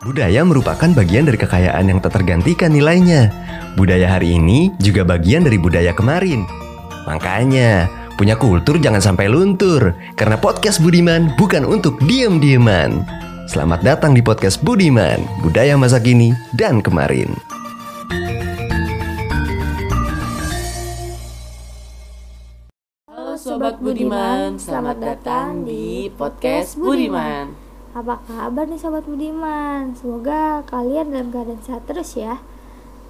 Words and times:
Budaya 0.00 0.40
merupakan 0.48 0.88
bagian 0.96 1.28
dari 1.28 1.36
kekayaan 1.36 1.92
yang 1.92 2.00
tak 2.00 2.16
tergantikan 2.16 2.72
nilainya. 2.72 3.28
Budaya 3.76 4.16
hari 4.16 4.40
ini 4.40 4.72
juga 4.80 5.04
bagian 5.04 5.44
dari 5.44 5.60
budaya 5.60 5.92
kemarin. 5.92 6.48
Makanya, 7.04 7.84
punya 8.16 8.32
kultur 8.40 8.80
jangan 8.80 9.04
sampai 9.04 9.28
luntur. 9.28 9.92
Karena 10.16 10.40
podcast 10.40 10.80
Budiman 10.80 11.36
bukan 11.36 11.68
untuk 11.68 12.00
diem-dieman. 12.08 13.04
Selamat 13.44 13.84
datang 13.84 14.16
di 14.16 14.24
podcast 14.24 14.64
Budiman, 14.64 15.20
budaya 15.44 15.76
masa 15.76 16.00
kini 16.00 16.32
dan 16.56 16.80
kemarin. 16.80 17.36
Halo 23.04 23.36
Sobat 23.36 23.76
Budiman, 23.84 24.56
selamat 24.56 24.96
datang 24.96 25.68
di 25.68 26.08
podcast 26.16 26.80
Budiman. 26.80 27.69
Apa 27.90 28.22
kabar 28.22 28.70
nih 28.70 28.78
Sobat 28.78 29.02
Budiman? 29.02 29.98
Semoga 29.98 30.62
kalian 30.62 31.10
dalam 31.10 31.34
keadaan 31.34 31.58
sehat 31.58 31.90
terus 31.90 32.14
ya 32.14 32.38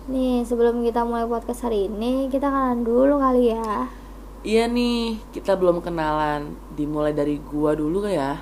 Nih 0.09 0.41
sebelum 0.49 0.81
kita 0.81 1.05
mulai 1.05 1.29
podcast 1.29 1.69
hari 1.69 1.93
ini 1.93 2.33
Kita 2.33 2.49
kenalan 2.49 2.81
dulu 2.81 3.21
kali 3.21 3.53
ya 3.53 3.93
Iya 4.41 4.73
nih, 4.73 5.21
kita 5.37 5.53
belum 5.53 5.85
kenalan. 5.85 6.57
Dimulai 6.73 7.13
dari 7.13 7.37
gua 7.37 7.77
dulu 7.77 8.09
ya. 8.09 8.41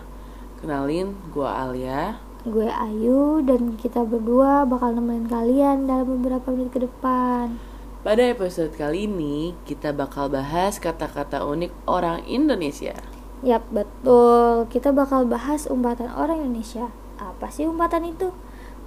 Kenalin, 0.62 1.10
gua 1.34 1.66
Alia. 1.66 2.22
Gue 2.46 2.70
Ayu 2.70 3.42
dan 3.42 3.74
kita 3.74 4.06
berdua 4.06 4.62
bakal 4.62 4.94
nemenin 4.94 5.27
kalian 5.27 5.91
dalam 5.91 6.06
beberapa 6.06 6.55
menit 6.55 6.70
ke 6.70 6.86
depan 6.86 7.58
Pada 8.06 8.22
episode 8.22 8.70
kali 8.78 9.10
ini, 9.10 9.58
kita 9.66 9.91
bakal 9.91 10.30
bahas 10.30 10.78
kata-kata 10.78 11.42
unik 11.42 11.74
orang 11.91 12.22
Indonesia. 12.30 13.17
Yap 13.47 13.70
betul, 13.70 14.66
kita 14.66 14.91
bakal 14.91 15.23
bahas 15.23 15.70
umpatan 15.70 16.10
orang 16.10 16.42
Indonesia. 16.42 16.91
Apa 17.23 17.51
sih 17.55 17.70
umpatan 17.70 18.11
itu? 18.11 18.34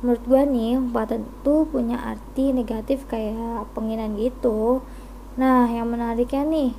Menurut 0.03 0.23
gue 0.27 0.41
nih, 0.43 0.75
umpatan 0.75 1.23
itu 1.23 1.63
punya 1.71 1.95
arti 2.01 2.51
negatif 2.51 3.07
kayak 3.07 3.69
penginan 3.71 4.19
gitu. 4.19 4.83
Nah, 5.39 5.71
yang 5.71 5.87
menariknya 5.87 6.43
nih, 6.43 6.75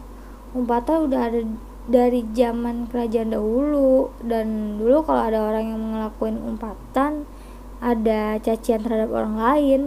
umpatan 0.52 1.08
udah 1.08 1.20
ada 1.32 1.40
dari 1.88 2.28
zaman 2.36 2.92
kerajaan 2.92 3.32
dahulu. 3.32 4.12
Dan 4.20 4.76
dulu 4.76 5.08
kalau 5.08 5.22
ada 5.32 5.40
orang 5.40 5.72
yang 5.72 5.82
ngelakuin 5.96 6.38
umpatan 6.38 7.24
Ada 7.82 8.38
cacian 8.38 8.78
terhadap 8.78 9.10
orang 9.10 9.42
lain 9.42 9.80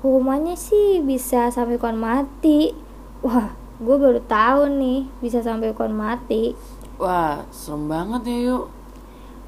Hukumannya 0.00 0.56
sih 0.56 1.04
bisa 1.04 1.52
sampai 1.52 1.76
hukuman 1.76 2.24
mati. 2.24 2.72
Wah, 3.20 3.52
gue 3.76 3.96
baru 4.00 4.24
tahu 4.24 4.72
nih 4.80 5.04
bisa 5.20 5.44
sampai 5.44 5.76
hukuman 5.76 6.16
mati 6.16 6.56
Wah, 7.00 7.48
serem 7.48 7.88
banget 7.88 8.28
ya 8.28 8.38
yuk. 8.52 8.64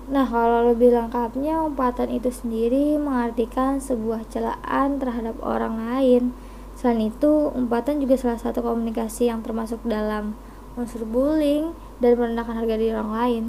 Nah, 0.08 0.24
kalau 0.24 0.72
lebih 0.72 0.88
lengkapnya, 0.88 1.60
umpatan 1.60 2.08
itu 2.08 2.32
sendiri 2.32 2.96
mengartikan 2.96 3.76
sebuah 3.76 4.24
celaan 4.32 4.96
terhadap 4.96 5.36
orang 5.44 5.76
lain. 5.76 6.32
Selain 6.72 7.12
itu, 7.12 7.52
umpatan 7.52 8.00
juga 8.00 8.16
salah 8.16 8.40
satu 8.40 8.64
komunikasi 8.64 9.28
yang 9.28 9.44
termasuk 9.44 9.84
dalam 9.84 10.32
unsur 10.80 11.04
bullying 11.04 11.76
dan 12.00 12.16
merendahkan 12.16 12.56
harga 12.56 12.74
diri 12.80 12.96
orang 12.96 13.12
lain. 13.12 13.44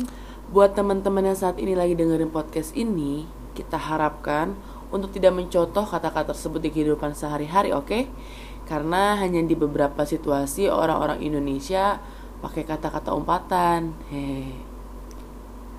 Buat 0.52 0.76
teman-teman 0.76 1.32
yang 1.32 1.40
saat 1.40 1.56
ini 1.56 1.72
lagi 1.72 1.96
dengerin 1.96 2.28
podcast 2.28 2.76
ini, 2.76 3.24
kita 3.56 3.80
harapkan 3.80 4.52
untuk 4.92 5.16
tidak 5.16 5.32
mencontoh 5.32 5.88
kata-kata 5.88 6.36
tersebut 6.36 6.60
di 6.60 6.70
kehidupan 6.76 7.16
sehari-hari, 7.16 7.72
oke? 7.72 8.12
Karena 8.68 9.16
hanya 9.16 9.40
di 9.40 9.56
beberapa 9.56 10.04
situasi 10.04 10.68
orang-orang 10.68 11.24
Indonesia 11.24 12.04
pakai 12.44 12.68
kata-kata 12.68 13.16
umpatan. 13.16 13.96
Hehe. 14.12 14.60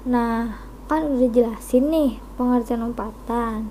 Nah, 0.08 0.56
kan 0.88 1.04
udah 1.04 1.28
jelasin 1.28 1.92
nih 1.92 2.16
pengertian 2.40 2.80
umpatan. 2.80 3.68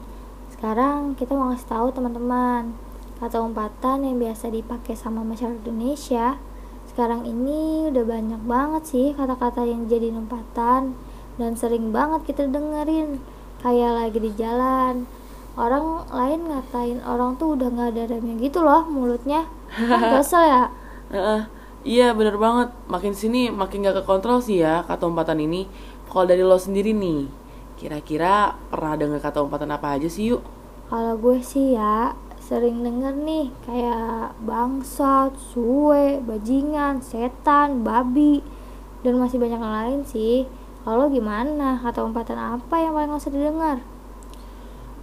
Sekarang 0.53 1.17
kita 1.17 1.33
mau 1.33 1.49
ngasih 1.49 1.69
tahu 1.73 1.87
teman-teman 1.89 2.77
kata 3.23 3.39
umpatan 3.39 4.03
yang 4.03 4.19
biasa 4.19 4.51
dipakai 4.51 4.93
sama 4.93 5.25
masyarakat 5.25 5.63
Indonesia. 5.65 6.37
Sekarang 6.85 7.25
ini 7.25 7.89
udah 7.89 8.03
banyak 8.05 8.41
banget 8.45 8.83
sih 8.85 9.07
kata-kata 9.15 9.65
yang 9.65 9.87
jadi 9.87 10.13
umpatan 10.13 10.93
dan 11.39 11.51
sering 11.57 11.89
banget 11.89 12.29
kita 12.29 12.45
dengerin 12.51 13.17
kayak 13.63 13.91
lagi 13.95 14.19
di 14.19 14.31
jalan. 14.35 15.07
Orang 15.55 16.09
lain 16.09 16.49
ngatain 16.49 16.99
orang 17.05 17.37
tuh 17.37 17.55
udah 17.55 17.69
nggak 17.69 17.89
ada 17.95 18.03
remnya 18.11 18.35
gitu 18.43 18.59
loh 18.59 18.85
mulutnya. 18.91 19.47
Kan 19.89 20.19
kesel 20.19 20.43
ya? 20.43 20.63
Heeh. 21.13 21.62
Iya 21.83 22.15
bener 22.15 22.35
banget. 22.39 22.71
Makin 22.87 23.13
sini 23.13 23.51
makin 23.51 23.83
gak 23.85 24.03
kekontrol 24.03 24.39
sih 24.39 24.63
ya 24.63 24.83
kata 24.87 25.07
umpatan 25.07 25.39
ini. 25.43 25.67
Kalau 26.07 26.25
dari 26.27 26.43
lo 26.43 26.57
sendiri 26.57 26.93
nih, 26.93 27.25
kira-kira 27.79 28.55
pernah 28.71 28.93
dengar 28.95 29.19
kata 29.19 29.41
umpatan 29.43 29.71
apa 29.71 29.97
aja 29.99 30.07
sih 30.07 30.35
yuk? 30.35 30.41
Kalau 30.91 31.17
gue 31.17 31.41
sih 31.41 31.73
ya 31.73 32.13
sering 32.43 32.83
denger 32.83 33.15
nih 33.23 33.47
kayak 33.63 34.35
bangsat, 34.43 35.33
suwe, 35.39 36.19
bajingan, 36.21 36.99
setan, 36.99 37.87
babi 37.87 38.43
dan 39.01 39.15
masih 39.19 39.39
banyak 39.39 39.59
yang 39.59 39.77
lain 39.79 39.99
sih. 40.03 40.45
Kalau 40.83 41.07
gimana? 41.07 41.79
Kata 41.79 42.03
umpatan 42.03 42.35
apa 42.35 42.75
yang 42.77 42.91
paling 42.91 43.15
gak 43.15 43.23
usah 43.23 43.31
didengar? 43.31 43.77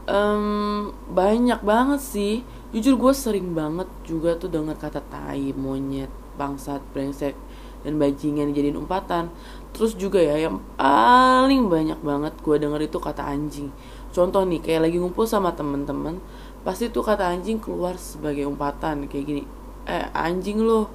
Em, 0.05 0.93
banyak 1.11 1.61
banget 1.65 2.01
sih. 2.05 2.45
Jujur 2.71 3.01
gue 3.01 3.13
sering 3.17 3.51
banget 3.57 3.89
juga 4.07 4.37
tuh 4.39 4.53
denger 4.53 4.77
kata 4.79 5.01
tai, 5.03 5.51
monyet, 5.57 6.13
bangsat, 6.39 6.83
brengsek, 6.93 7.35
dan 7.83 7.97
bajingan 7.97 8.53
dijadiin 8.53 8.77
umpatan. 8.77 9.33
Terus 9.71 9.95
juga 9.97 10.21
ya 10.21 10.37
yang 10.37 10.61
paling 10.77 11.71
banyak 11.71 12.01
banget 12.03 12.35
gue 12.43 12.57
denger 12.59 12.81
itu 12.87 12.99
kata 12.99 13.23
anjing. 13.25 13.71
Contoh 14.11 14.43
nih 14.43 14.59
kayak 14.59 14.91
lagi 14.91 14.97
ngumpul 14.99 15.25
sama 15.25 15.55
temen-temen, 15.55 16.19
pasti 16.67 16.91
tuh 16.91 17.07
kata 17.07 17.31
anjing 17.31 17.63
keluar 17.63 17.95
sebagai 17.95 18.45
umpatan 18.45 19.07
kayak 19.07 19.25
gini. 19.25 19.43
Eh 19.87 20.07
anjing 20.13 20.61
lo, 20.61 20.91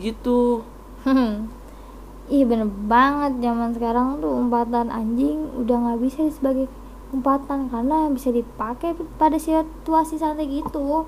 gitu. 0.00 0.64
Ih 2.24 2.48
bener 2.48 2.64
banget 2.88 3.36
zaman 3.44 3.76
sekarang 3.76 4.16
tuh 4.24 4.32
umpatan 4.32 4.88
anjing 4.88 5.44
udah 5.60 5.76
nggak 5.76 6.00
bisa 6.08 6.24
sebagai 6.32 6.72
umpatan 7.12 7.68
karena 7.68 8.08
bisa 8.08 8.32
dipakai 8.32 8.96
pada 9.20 9.36
situasi 9.36 10.16
santai 10.16 10.48
gitu. 10.48 11.04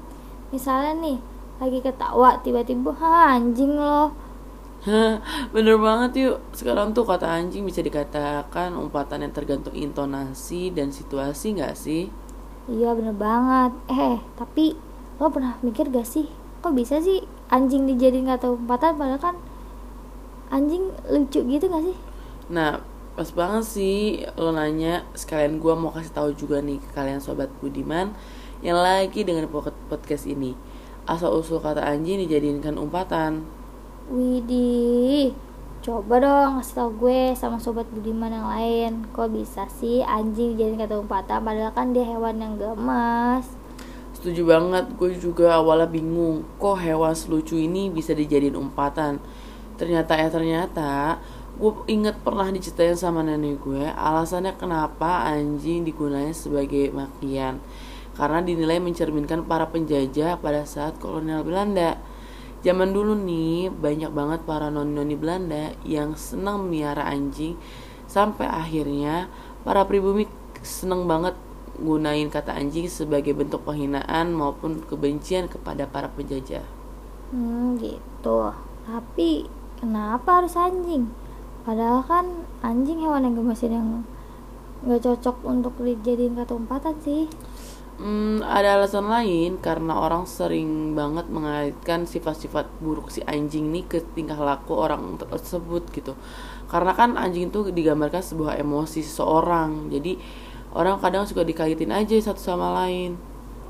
Misalnya 0.53 0.93
nih 1.01 1.19
lagi 1.61 1.79
ketawa 1.81 2.31
tiba-tiba 2.45 2.93
"Ha, 3.01 3.37
anjing 3.41 3.73
loh. 3.77 4.13
Bener 5.55 5.77
banget 5.83 6.11
yuk. 6.23 6.37
Sekarang 6.55 6.95
tuh 6.95 7.03
kata 7.03 7.27
anjing 7.27 7.67
bisa 7.67 7.83
dikatakan 7.83 8.71
umpatan 8.79 9.25
yang 9.27 9.35
tergantung 9.35 9.75
intonasi 9.75 10.71
dan 10.71 10.95
situasi 10.95 11.59
gak 11.59 11.75
sih? 11.75 12.07
Iya 12.71 12.95
bener 12.99 13.15
banget. 13.15 13.73
Eh 13.91 14.19
tapi 14.39 14.75
lo 15.19 15.31
pernah 15.33 15.57
mikir 15.65 15.89
gak 15.89 16.05
sih 16.05 16.29
Kok 16.61 16.75
bisa 16.77 17.01
sih 17.01 17.25
anjing 17.49 17.87
dijadiin 17.89 18.29
kata 18.29 18.53
umpatan 18.53 18.99
Padahal 19.01 19.21
kan 19.23 19.37
anjing 20.51 20.93
lucu 21.09 21.41
gitu 21.47 21.67
gak 21.67 21.85
sih? 21.87 21.97
Nah 22.53 22.83
pas 23.17 23.29
banget 23.33 23.65
sih 23.65 23.97
lo 24.37 24.53
nanya 24.53 25.03
Sekalian 25.17 25.59
gua 25.63 25.75
mau 25.75 25.91
kasih 25.95 26.13
tahu 26.13 26.31
juga 26.37 26.61
nih 26.61 26.79
ke 26.79 26.89
kalian 26.93 27.19
sobat 27.23 27.49
Budiman 27.59 28.13
Yang 28.61 28.79
lagi 28.83 29.21
dengan 29.25 29.47
podcast 29.89 30.27
ini 30.29 30.55
Asal 31.07 31.31
usul 31.39 31.63
kata 31.63 31.87
anjing 31.87 32.27
dijadikan 32.27 32.75
umpatan. 32.77 33.47
Widih 34.11 35.35
Coba 35.87 36.19
dong 36.19 36.59
kasih 36.59 36.75
tau 36.83 36.91
gue 36.99 37.31
sama 37.39 37.63
sobat 37.63 37.87
budiman 37.95 38.27
yang 38.27 38.49
lain. 38.51 38.93
Kok 39.15 39.31
bisa 39.31 39.71
sih 39.71 40.03
anjing 40.03 40.59
dijadiin 40.59 40.83
kata 40.83 40.99
umpatan? 40.99 41.47
Padahal 41.47 41.71
kan 41.71 41.95
dia 41.95 42.03
hewan 42.03 42.43
yang 42.43 42.59
gemas. 42.59 43.47
Setuju 44.19 44.51
banget, 44.51 44.91
gue 44.99 45.15
juga 45.15 45.55
awalnya 45.55 45.87
bingung. 45.87 46.43
Kok 46.59 46.83
hewan 46.83 47.15
selucu 47.15 47.55
ini 47.55 47.87
bisa 47.87 48.19
dijadiin 48.19 48.59
umpatan? 48.59 49.23
Ternyata 49.79 50.17
ya 50.19 50.29
ternyata 50.33 51.21
Gue 51.57 51.73
inget 51.89 52.21
pernah 52.21 52.53
diceritain 52.53 52.97
sama 52.97 53.25
nenek 53.25 53.65
gue 53.65 53.89
Alasannya 53.89 54.61
kenapa 54.61 55.25
anjing 55.25 55.89
digunakan 55.89 56.33
sebagai 56.37 56.93
makian 56.93 57.65
Karena 58.17 58.41
dinilai 58.41 58.81
mencerminkan 58.81 59.45
para 59.45 59.69
penjajah 59.69 60.41
pada 60.41 60.65
saat 60.65 60.97
kolonial 60.97 61.45
Belanda 61.45 62.01
Zaman 62.65 62.91
dulu 62.91 63.15
nih 63.15 63.71
banyak 63.71 64.11
banget 64.11 64.41
para 64.43 64.73
noni-noni 64.73 65.15
Belanda 65.15 65.77
yang 65.85 66.17
senang 66.17 66.67
miara 66.67 67.07
anjing 67.07 67.55
Sampai 68.09 68.49
akhirnya 68.49 69.29
para 69.63 69.85
pribumi 69.85 70.27
seneng 70.65 71.07
banget 71.07 71.37
gunain 71.77 72.33
kata 72.33 72.57
anjing 72.57 72.89
sebagai 72.89 73.37
bentuk 73.37 73.63
penghinaan 73.63 74.33
maupun 74.33 74.81
kebencian 74.81 75.47
kepada 75.47 75.85
para 75.85 76.09
penjajah. 76.09 76.65
Hmm 77.31 77.77
gitu 77.77 78.55
Tapi 78.87 79.45
kenapa 79.77 80.41
harus 80.41 80.57
anjing? 80.57 81.13
Padahal 81.67 82.01
kan 82.07 82.27
anjing 82.63 83.03
hewan 83.03 83.27
yang 83.27 83.35
gemasin 83.37 83.73
yang 83.75 83.89
gak 84.87 85.03
cocok 85.03 85.37
untuk 85.43 85.75
dijadiin 85.83 86.39
kata 86.39 86.55
umpatan 86.55 86.95
sih 87.03 87.27
Hmm, 87.97 88.45
ada 88.45 88.77
alasan 88.77 89.09
lain 89.09 89.57
karena 89.57 89.97
orang 89.97 90.29
sering 90.29 90.93
banget 90.93 91.33
mengaitkan 91.33 92.05
sifat-sifat 92.05 92.69
buruk 92.85 93.09
si 93.09 93.25
anjing 93.25 93.73
nih 93.73 93.89
ke 93.89 94.05
tingkah 94.13 94.37
laku 94.37 94.77
orang 94.77 95.17
tersebut 95.17 95.89
gitu. 95.97 96.13
Karena 96.69 96.93
kan 96.93 97.17
anjing 97.17 97.49
itu 97.49 97.73
digambarkan 97.73 98.21
sebuah 98.21 98.61
emosi 98.61 99.01
seseorang. 99.01 99.89
Jadi 99.89 100.13
orang 100.77 101.01
kadang 101.01 101.25
suka 101.25 101.41
dikaitin 101.41 101.89
aja 101.89 102.17
satu 102.21 102.41
sama 102.41 102.69
lain 102.85 103.17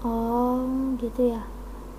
Oh 0.02 0.66
gitu 0.98 1.30
ya 1.30 1.42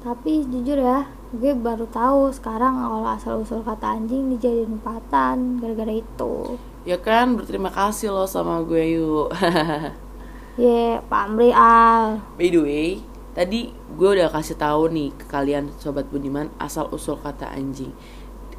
Tapi 0.04 0.44
jujur 0.52 0.78
ya 0.84 1.08
Gue 1.32 1.56
baru 1.56 1.88
tahu 1.92 2.32
sekarang 2.32 2.80
kalau 2.80 3.04
asal 3.08 3.44
usul 3.44 3.64
kata 3.64 4.00
anjing 4.00 4.32
dijadiin 4.32 4.80
umpatan 4.80 5.60
gara-gara 5.60 5.92
itu 5.92 6.56
ya 6.88 6.96
kan 6.96 7.36
berterima 7.36 7.68
kasih 7.68 8.16
loh 8.16 8.24
sama 8.24 8.64
gue 8.64 8.96
yuk 8.96 9.28
Ye, 10.58 10.98
pamri 11.06 11.54
al 11.54 12.18
By 12.34 12.50
the 12.50 12.58
way, 12.66 12.98
tadi 13.38 13.70
gue 13.70 14.10
udah 14.10 14.34
kasih 14.34 14.58
tahu 14.58 14.90
nih 14.90 15.14
ke 15.14 15.30
kalian 15.30 15.70
sobat 15.78 16.10
Budiman 16.10 16.50
asal 16.58 16.90
usul 16.90 17.22
kata 17.22 17.46
anjing. 17.54 17.94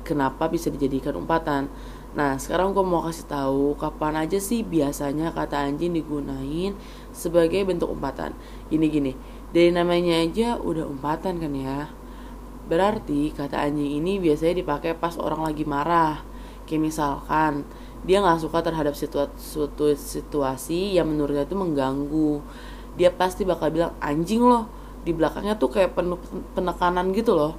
Kenapa 0.06 0.46
bisa 0.46 0.70
dijadikan 0.70 1.18
umpatan? 1.18 1.66
Nah, 2.14 2.38
sekarang 2.38 2.70
gue 2.70 2.86
mau 2.86 3.02
kasih 3.02 3.26
tahu 3.26 3.74
kapan 3.74 4.14
aja 4.14 4.38
sih 4.38 4.62
biasanya 4.62 5.34
kata 5.34 5.58
anjing 5.58 5.90
digunain 5.90 6.78
sebagai 7.10 7.66
bentuk 7.66 7.90
umpatan. 7.90 8.30
Gini 8.70 8.86
gini, 8.86 9.12
dari 9.50 9.74
namanya 9.74 10.22
aja 10.22 10.54
udah 10.54 10.86
umpatan 10.86 11.42
kan 11.42 11.50
ya. 11.50 11.90
Berarti 12.70 13.34
kata 13.34 13.58
anjing 13.58 13.98
ini 13.98 14.22
biasanya 14.22 14.62
dipakai 14.62 14.94
pas 14.94 15.18
orang 15.18 15.50
lagi 15.50 15.66
marah. 15.66 16.22
Kayak 16.62 16.94
misalkan 16.94 17.66
dia 18.06 18.22
nggak 18.22 18.40
suka 18.44 18.58
terhadap 18.62 18.94
situa- 18.94 19.34
suatu 19.38 19.90
situasi 19.94 20.96
yang 20.98 21.10
menurutnya 21.10 21.44
itu 21.48 21.56
mengganggu. 21.58 22.42
Dia 22.98 23.10
pasti 23.14 23.42
bakal 23.46 23.70
bilang 23.74 23.92
anjing 24.02 24.42
loh. 24.42 24.66
Di 25.06 25.12
belakangnya 25.14 25.54
tuh 25.56 25.70
kayak 25.72 25.94
penuh 25.96 26.18
penekanan 26.54 27.10
gitu 27.14 27.32
loh. 27.38 27.54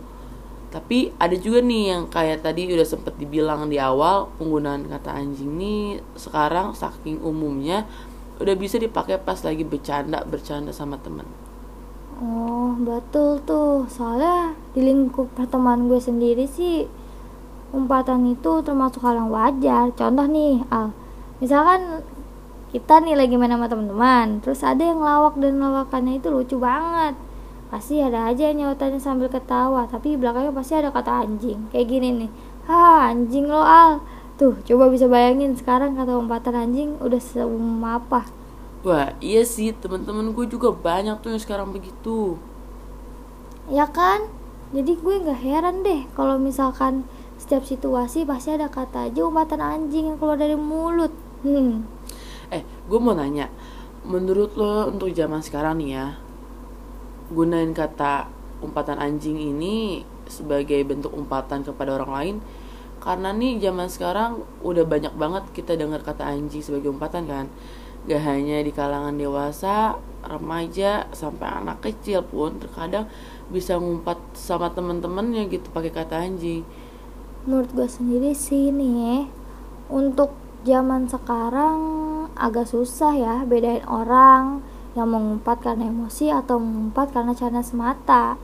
Tapi 0.69 1.09
ada 1.18 1.33
juga 1.33 1.59
nih 1.65 1.83
yang 1.97 2.03
kayak 2.13 2.45
tadi 2.45 2.69
udah 2.69 2.86
sempet 2.86 3.18
dibilang 3.18 3.65
di 3.74 3.81
awal 3.81 4.30
penggunaan 4.38 4.86
kata 4.86 5.09
anjing 5.18 5.57
nih 5.57 5.97
sekarang 6.13 6.77
saking 6.77 7.18
umumnya 7.25 7.89
udah 8.38 8.56
bisa 8.56 8.77
dipakai 8.77 9.18
pas 9.18 9.42
lagi 9.42 9.65
bercanda 9.65 10.21
bercanda 10.30 10.71
sama 10.71 11.01
temen. 11.01 11.25
Oh 12.19 12.75
betul 12.88 13.39
tuh 13.47 13.88
Soalnya 13.88 14.53
di 14.75 14.83
lingkup 14.83 15.31
pertemanan 15.38 15.88
gue 15.88 16.00
sendiri 16.03 16.45
sih 16.45 16.85
Umpatan 17.69 18.25
itu 18.25 18.66
termasuk 18.66 19.06
hal 19.06 19.21
yang 19.21 19.30
wajar. 19.30 19.94
Contoh 19.94 20.25
nih 20.25 20.66
Al. 20.74 20.89
Misalkan 21.38 22.01
kita 22.69 23.01
nih 23.01 23.18
lagi 23.18 23.33
main 23.39 23.50
sama 23.50 23.66
teman-teman 23.66 24.44
Terus 24.45 24.62
ada 24.62 24.83
yang 24.86 25.01
lawak 25.01 25.39
dan 25.42 25.57
lawakannya 25.57 26.21
itu 26.21 26.30
lucu 26.30 26.57
banget. 26.57 27.13
Pasti 27.69 28.01
ada 28.01 28.25
aja 28.25 28.50
yang 28.50 28.66
nyautannya 28.66 28.98
sambil 28.98 29.30
ketawa 29.30 29.86
Tapi 29.86 30.18
belakangnya 30.18 30.54
pasti 30.54 30.74
ada 30.77 30.89
kata 30.89 31.25
anjing. 31.25 31.69
Kayak 31.69 31.88
gini 31.88 32.10
nih. 32.25 32.31
Ha 32.66 33.13
anjing 33.13 33.45
lo 33.50 33.62
Al. 33.62 34.01
Tuh 34.39 34.56
coba 34.63 34.88
bisa 34.88 35.06
bayangin 35.12 35.54
sekarang 35.54 36.00
kata 36.00 36.16
umpatan 36.16 36.56
anjing 36.56 36.95
udah 37.04 37.19
seumum 37.19 37.83
apa. 37.83 38.24
Wah 38.80 39.12
iya 39.19 39.44
sih 39.44 39.75
teman-teman 39.75 40.31
gue 40.31 40.48
juga 40.48 40.71
banyak 40.71 41.19
tuh 41.19 41.36
yang 41.36 41.42
sekarang 41.44 41.75
begitu. 41.75 42.39
Ya 43.68 43.83
kan? 43.86 44.31
Jadi 44.71 44.95
gue 44.95 45.16
nggak 45.19 45.42
heran 45.44 45.83
deh 45.83 46.07
kalau 46.16 46.39
misalkan 46.39 47.04
setiap 47.49 47.65
situasi 47.65 48.29
pasti 48.29 48.53
ada 48.53 48.69
kata 48.69 49.09
aja 49.09 49.25
umpatan 49.25 49.57
anjing 49.57 50.13
yang 50.13 50.21
keluar 50.21 50.37
dari 50.37 50.53
mulut. 50.53 51.09
Hmm. 51.41 51.81
Eh 52.53 52.61
gue 52.61 52.99
mau 53.01 53.17
nanya, 53.17 53.49
menurut 54.05 54.53
lo 54.53 54.85
untuk 54.85 55.09
zaman 55.17 55.41
sekarang 55.41 55.81
nih 55.81 55.97
ya, 55.97 56.13
gunain 57.33 57.73
kata 57.73 58.29
umpatan 58.61 59.01
anjing 59.01 59.41
ini 59.41 60.05
sebagai 60.29 60.77
bentuk 60.85 61.09
umpatan 61.09 61.65
kepada 61.65 61.97
orang 61.97 62.11
lain 62.13 62.35
karena 63.01 63.33
nih 63.33 63.57
zaman 63.57 63.89
sekarang 63.89 64.45
udah 64.61 64.85
banyak 64.85 65.17
banget 65.17 65.49
kita 65.49 65.73
dengar 65.73 66.05
kata 66.05 66.29
anjing 66.29 66.61
sebagai 66.61 66.93
umpatan 66.93 67.25
kan 67.25 67.49
gak 68.05 68.29
hanya 68.29 68.61
di 68.61 68.69
kalangan 68.69 69.17
dewasa 69.17 69.97
remaja 70.21 71.09
sampai 71.17 71.49
anak 71.65 71.81
kecil 71.81 72.21
pun 72.21 72.61
terkadang 72.61 73.09
bisa 73.49 73.81
ngumpat 73.81 74.21
sama 74.37 74.69
temen-temennya 74.69 75.49
gitu 75.49 75.65
pakai 75.73 75.89
kata 75.89 76.29
anjing 76.29 76.61
Menurut 77.47 77.71
gue 77.71 77.88
sendiri 77.88 78.36
sih 78.36 78.74
nih 78.74 79.31
untuk 79.88 80.36
zaman 80.68 81.07
sekarang 81.07 81.77
agak 82.36 82.68
susah 82.68 83.15
ya 83.15 83.36
bedain 83.47 83.83
orang 83.88 84.59
yang 84.97 85.07
mengumpat 85.07 85.63
karena 85.63 85.88
emosi 85.88 86.33
atau 86.33 86.59
mengumpat 86.59 87.15
karena 87.15 87.31
canda 87.31 87.63
semata. 87.63 88.36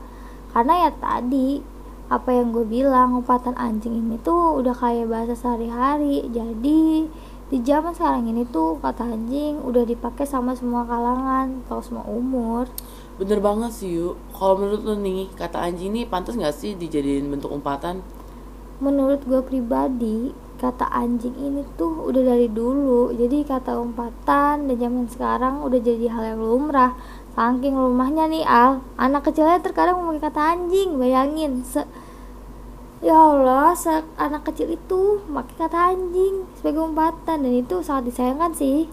Karena 0.56 0.88
ya 0.88 0.90
tadi 0.96 1.60
apa 2.06 2.30
yang 2.30 2.54
gue 2.54 2.64
bilang 2.64 3.18
umpatan 3.18 3.58
anjing 3.58 3.98
ini 3.98 4.16
tuh 4.22 4.56
udah 4.56 4.72
kayak 4.72 5.10
bahasa 5.10 5.34
sehari-hari. 5.36 6.24
Jadi 6.32 7.10
di 7.46 7.62
zaman 7.62 7.94
sekarang 7.94 8.26
ini 8.26 8.42
tuh 8.48 8.82
kata 8.82 9.06
anjing 9.06 9.62
udah 9.62 9.86
dipakai 9.86 10.26
sama 10.26 10.58
semua 10.58 10.82
kalangan 10.82 11.62
atau 11.66 11.78
semua 11.78 12.02
umur. 12.08 12.66
bener 13.16 13.40
banget 13.40 13.72
sih 13.72 13.96
yuk 13.96 14.20
kalau 14.28 14.60
menurut 14.60 14.82
lo 14.84 14.94
nih 15.00 15.32
kata 15.32 15.56
anjing 15.64 15.88
ini 15.88 16.04
pantas 16.04 16.36
nggak 16.36 16.52
sih 16.52 16.76
dijadiin 16.76 17.24
bentuk 17.32 17.48
umpatan 17.48 18.04
menurut 18.78 19.24
gue 19.24 19.40
pribadi 19.40 20.32
kata 20.56 20.88
anjing 20.88 21.36
ini 21.36 21.62
tuh 21.76 22.08
udah 22.08 22.22
dari 22.24 22.48
dulu. 22.48 23.12
Jadi 23.12 23.44
kata 23.44 23.76
umpatan 23.76 24.68
dan 24.68 24.76
zaman 24.76 25.06
sekarang 25.08 25.60
udah 25.64 25.80
jadi 25.80 26.08
hal 26.08 26.36
yang 26.36 26.42
lumrah. 26.42 26.96
Saking 27.36 27.76
rumahnya 27.76 28.24
nih 28.32 28.44
Al. 28.48 28.80
Anak 28.96 29.28
kecilnya 29.28 29.60
terkadang 29.60 30.00
memakai 30.00 30.32
kata 30.32 30.40
anjing 30.56 30.96
bayangin. 30.96 31.60
Se 31.60 31.84
ya 33.04 33.12
Allah 33.12 33.76
se 33.76 33.92
anak 34.16 34.48
kecil 34.48 34.72
itu 34.72 35.20
pakai 35.28 35.54
kata 35.68 35.78
anjing 35.92 36.48
sebagai 36.56 36.88
umpatan. 36.88 37.44
Dan 37.44 37.52
itu 37.52 37.84
sangat 37.84 38.08
disayangkan 38.08 38.56
sih. 38.56 38.88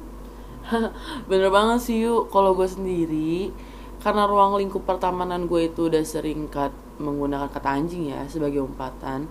Bener 1.29 1.51
banget 1.51 1.83
sih 1.83 2.07
yuk 2.07 2.31
Kalau 2.31 2.55
gue 2.55 2.63
sendiri 2.63 3.51
Karena 3.99 4.23
ruang 4.23 4.55
lingkup 4.55 4.87
pertemanan 4.87 5.43
gue 5.43 5.67
itu 5.67 5.91
udah 5.91 6.03
sering 6.07 6.47
kat, 6.47 6.71
menggunakan 7.03 7.51
kata 7.51 7.67
anjing 7.67 8.11
ya 8.11 8.23
Sebagai 8.31 8.63
umpatan 8.63 9.27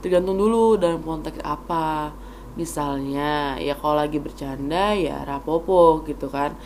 Tergantung 0.00 0.40
dulu 0.40 0.80
dalam 0.80 1.04
konteks 1.04 1.44
apa. 1.44 2.12
Misalnya 2.56 3.56
ya 3.62 3.78
kalau 3.78 4.00
lagi 4.00 4.18
bercanda 4.18 4.96
ya 4.96 5.22
rapopo 5.28 6.02
gitu 6.08 6.26
kan. 6.32 6.56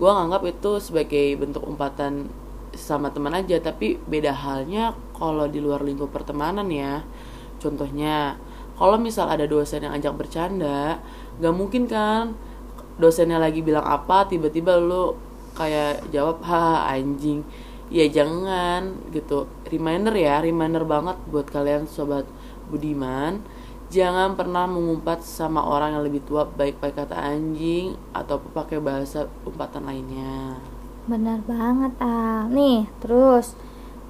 Gue 0.00 0.08
nganggap 0.08 0.42
itu 0.48 0.80
sebagai 0.80 1.36
bentuk 1.36 1.60
umpatan 1.60 2.32
sama 2.72 3.12
teman 3.12 3.34
aja 3.36 3.58
Tapi 3.60 3.98
beda 4.08 4.32
halnya 4.32 4.96
kalau 5.12 5.44
di 5.44 5.60
luar 5.60 5.84
lingkup 5.84 6.08
pertemanan 6.10 6.66
ya. 6.72 7.04
Contohnya 7.60 8.40
kalau 8.80 8.96
misal 8.96 9.28
ada 9.28 9.44
dosen 9.44 9.84
yang 9.84 9.92
ajak 9.92 10.16
bercanda 10.16 11.04
Gak 11.36 11.52
mungkin 11.52 11.84
kan 11.84 12.32
dosennya 13.00 13.40
lagi 13.40 13.64
bilang 13.64 13.84
apa 13.84 14.28
tiba-tiba 14.28 14.76
lu 14.76 15.16
kayak 15.56 16.08
jawab 16.12 16.40
ha 16.48 16.88
anjing. 16.92 17.44
Ya 17.92 18.08
jangan 18.08 18.96
gitu. 19.12 19.48
Reminder 19.68 20.12
ya 20.16 20.40
reminder 20.40 20.84
banget 20.84 21.16
buat 21.28 21.48
kalian 21.48 21.84
sobat 21.84 22.24
budiman 22.70 23.42
jangan 23.90 24.38
pernah 24.38 24.70
mengumpat 24.70 25.26
sama 25.26 25.66
orang 25.66 25.98
yang 25.98 26.06
lebih 26.06 26.22
tua 26.22 26.46
baik 26.46 26.78
pakai 26.78 27.04
kata 27.04 27.18
anjing 27.18 27.98
atau 28.14 28.38
pakai 28.38 28.78
bahasa 28.78 29.26
umpatan 29.42 29.82
lainnya 29.82 30.62
Benar 31.10 31.42
banget 31.42 31.92
ah. 31.98 32.46
Nih, 32.46 32.86
terus 33.02 33.58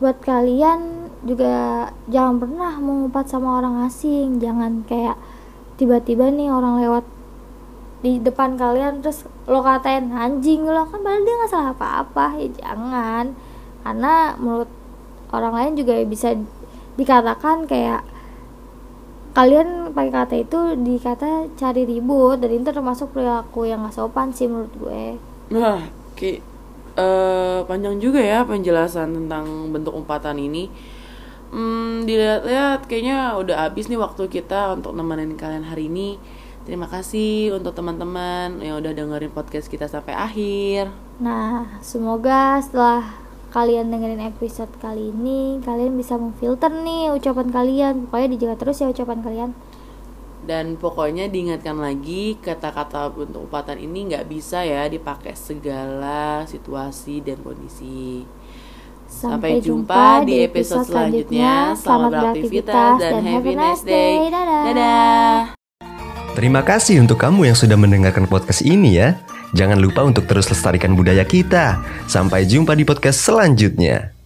buat 0.05 0.21
kalian 0.21 1.12
juga 1.25 1.88
jangan 2.12 2.37
pernah 2.37 2.76
mengumpat 2.76 3.31
sama 3.31 3.57
orang 3.57 3.88
asing. 3.88 4.37
Jangan 4.37 4.85
kayak 4.85 5.17
tiba-tiba 5.81 6.29
nih 6.29 6.52
orang 6.52 6.83
lewat 6.83 7.05
di 8.00 8.17
depan 8.21 8.57
kalian 8.57 9.05
terus 9.05 9.29
lo 9.45 9.61
katain 9.61 10.09
anjing 10.12 10.64
lo 10.64 10.88
kan 10.88 11.05
padahal 11.05 11.21
dia 11.21 11.35
nggak 11.37 11.52
salah 11.52 11.73
apa-apa 11.76 12.33
ya 12.40 12.49
jangan 12.57 13.37
karena 13.85 14.12
menurut 14.40 14.73
orang 15.37 15.52
lain 15.52 15.73
juga 15.76 16.00
bisa 16.09 16.33
dikatakan 16.97 17.69
kayak 17.69 18.00
kalian 19.37 19.95
pakai 19.95 20.13
kata 20.13 20.35
itu 20.39 20.59
dikata 20.75 21.51
cari 21.55 21.83
ribut 21.87 22.43
dan 22.43 22.51
itu 22.51 22.71
termasuk 22.71 23.15
perilaku 23.15 23.67
yang 23.67 23.87
gak 23.87 23.95
sopan 23.95 24.35
sih 24.35 24.51
menurut 24.51 24.75
gue 24.77 25.05
Nah, 25.51 25.83
Ki, 26.15 26.39
eh, 26.95 27.59
panjang 27.67 27.99
juga 27.99 28.23
ya 28.23 28.47
penjelasan 28.47 29.19
tentang 29.19 29.75
bentuk 29.75 29.91
umpatan 29.99 30.39
ini. 30.39 30.71
Hmm, 31.51 32.07
dilihat-lihat 32.07 32.87
kayaknya 32.87 33.35
udah 33.35 33.67
habis 33.67 33.91
nih 33.91 33.99
waktu 33.99 34.31
kita 34.31 34.79
untuk 34.79 34.95
nemenin 34.95 35.35
kalian 35.35 35.67
hari 35.67 35.91
ini. 35.91 36.23
Terima 36.63 36.87
kasih 36.87 37.59
untuk 37.59 37.75
teman-teman 37.75 38.63
yang 38.63 38.79
udah 38.79 38.95
dengerin 38.95 39.35
podcast 39.35 39.67
kita 39.67 39.91
sampai 39.91 40.15
akhir. 40.15 40.95
Nah, 41.19 41.83
semoga 41.83 42.63
setelah 42.63 43.20
kalian 43.50 43.90
dengerin 43.90 44.23
episode 44.30 44.71
kali 44.78 45.11
ini, 45.11 45.59
kalian 45.61 45.99
bisa 45.99 46.14
memfilter 46.14 46.71
nih 46.71 47.11
ucapan 47.11 47.50
kalian. 47.50 47.95
Pokoknya 48.07 48.28
dijaga 48.30 48.57
terus 48.62 48.78
ya 48.78 48.88
ucapan 48.88 49.19
kalian. 49.21 49.50
Dan 50.40 50.80
pokoknya 50.80 51.28
diingatkan 51.28 51.76
lagi 51.76 52.40
kata-kata 52.40 53.12
bentuk 53.12 53.45
umpatan 53.45 53.76
ini 53.76 54.09
nggak 54.09 54.25
bisa 54.30 54.64
ya 54.64 54.88
dipakai 54.88 55.37
segala 55.37 56.49
situasi 56.49 57.21
dan 57.21 57.42
kondisi. 57.45 58.25
Sampai 59.11 59.59
jumpa 59.59 60.23
di 60.23 60.47
episode 60.47 60.87
selanjutnya. 60.87 61.75
Selamat 61.75 62.11
beraktivitas 62.14 62.97
dan 63.02 63.26
have 63.26 63.45
a 63.45 63.54
nice 63.59 63.83
day. 63.83 64.30
Dadah. 64.30 64.62
Dadah. 64.71 65.35
Terima 66.38 66.62
kasih 66.62 67.02
untuk 67.02 67.19
kamu 67.19 67.50
yang 67.50 67.59
sudah 67.59 67.75
mendengarkan 67.75 68.30
podcast 68.30 68.62
ini 68.62 68.97
ya. 68.97 69.19
Jangan 69.50 69.78
lupa 69.83 70.07
untuk 70.07 70.30
terus 70.30 70.47
lestarikan 70.47 70.95
budaya 70.95 71.26
kita. 71.26 71.83
Sampai 72.07 72.47
jumpa 72.47 72.78
di 72.78 72.87
podcast 72.87 73.19
selanjutnya. 73.26 74.20